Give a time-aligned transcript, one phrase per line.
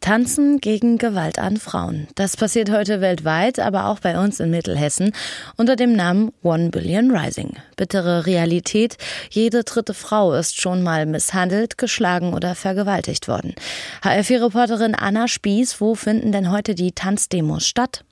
[0.00, 2.08] Tanzen gegen Gewalt an Frauen.
[2.14, 5.12] Das passiert heute weltweit, aber auch bei uns in Mittelhessen
[5.56, 7.56] unter dem Namen One Billion Rising.
[7.76, 8.96] Bittere Realität.
[9.30, 13.54] Jede dritte Frau ist schon mal misshandelt, geschlagen oder vergewaltigt worden.
[14.02, 18.04] HR4-Reporterin Anna Spieß, wo finden denn heute die Tanzdemos statt?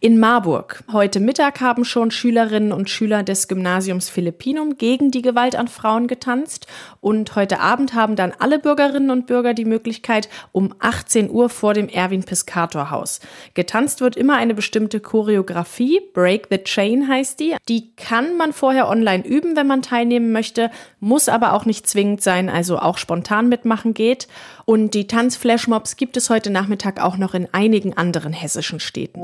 [0.00, 0.84] In Marburg.
[0.92, 6.06] Heute Mittag haben schon Schülerinnen und Schüler des Gymnasiums Philippinum gegen die Gewalt an Frauen
[6.06, 6.66] getanzt.
[7.00, 11.74] Und heute Abend haben dann alle Bürgerinnen und Bürger die Möglichkeit, um 18 Uhr vor
[11.74, 13.20] dem Erwin Piscator Haus.
[13.54, 16.00] Getanzt wird immer eine bestimmte Choreografie.
[16.14, 17.56] Break the Chain heißt die.
[17.68, 22.22] Die kann man vorher online üben, wenn man teilnehmen möchte, muss aber auch nicht zwingend
[22.22, 24.28] sein, also auch spontan mitmachen geht.
[24.64, 29.20] Und die Tanzflashmobs gibt es heute Nachmittag auch noch in einigen anderen hessischen Städten.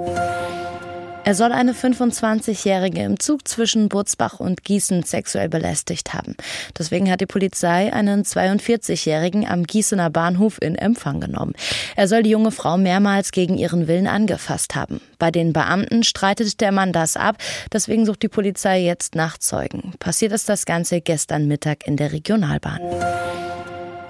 [1.27, 6.37] Er soll eine 25-Jährige im Zug zwischen Burzbach und Gießen sexuell belästigt haben.
[6.79, 11.55] Deswegen hat die Polizei einen 42-Jährigen am Gießener Bahnhof in Empfang genommen.
[11.97, 15.01] Er soll die junge Frau mehrmals gegen ihren Willen angefasst haben.
[15.19, 17.39] Bei den Beamten streitet der Mann das ab.
[17.73, 19.95] Deswegen sucht die Polizei jetzt nach Zeugen.
[19.99, 22.81] Passiert ist das Ganze gestern Mittag in der Regionalbahn.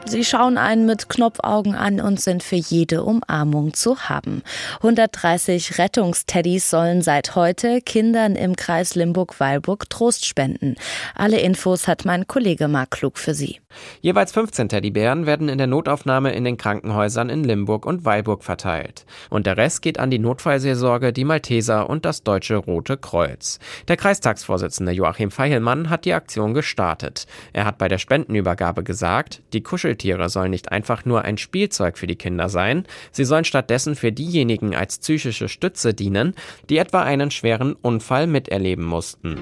[0.07, 4.43] Sie schauen einen mit Knopfaugen an und sind für jede Umarmung zu haben.
[4.77, 10.77] 130 Rettungsteddys sollen seit heute Kindern im Kreis Limburg-Weilburg Trost spenden.
[11.15, 13.61] Alle Infos hat mein Kollege Mark Klug für Sie.
[14.03, 19.07] Jeweils 15 Teddybären werden in der Notaufnahme in den Krankenhäusern in Limburg und Weilburg verteilt.
[19.31, 23.59] Und der Rest geht an die Notfallseelsorge, die Malteser und das Deutsche Rote Kreuz.
[23.89, 27.27] Der Kreistagsvorsitzende Joachim Feilmann hat die Aktion gestartet.
[27.53, 29.63] Er hat bei der Spendenübergabe gesagt, die
[29.95, 34.11] Kuscheltiere sollen nicht einfach nur ein Spielzeug für die Kinder sein, sie sollen stattdessen für
[34.11, 36.35] diejenigen als psychische Stütze dienen,
[36.69, 39.39] die etwa einen schweren Unfall miterleben mussten.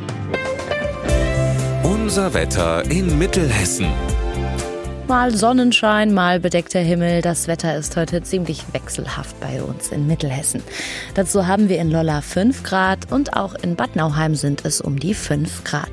[1.82, 3.86] Unser Wetter in Mittelhessen.
[5.08, 7.22] Mal Sonnenschein, mal bedeckter Himmel.
[7.22, 10.62] Das Wetter ist heute ziemlich wechselhaft bei uns in Mittelhessen.
[11.14, 14.98] Dazu haben wir in Lolla 5 Grad und auch in Bad Nauheim sind es um
[14.98, 15.90] die 5 Grad.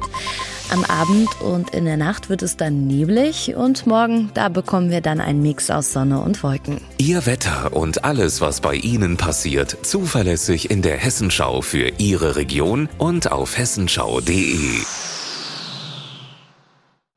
[0.72, 5.02] Am Abend und in der Nacht wird es dann neblig und morgen, da bekommen wir
[5.02, 6.80] dann einen Mix aus Sonne und Wolken.
[7.00, 12.88] Ihr Wetter und alles, was bei Ihnen passiert, zuverlässig in der Hessenschau für Ihre Region
[13.00, 14.84] und auf hessenschau.de.